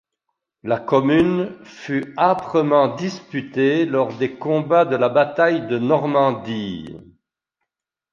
La 0.63 0.79
commune 0.79 1.55
fut 1.63 2.15
âprement 2.17 2.95
disputée 2.95 3.85
lors 3.85 4.07
des 4.17 4.33
combats 4.35 4.83
de 4.85 4.95
la 4.95 5.09
bataille 5.09 5.67
de 5.67 5.77
Normandie. 5.77 6.97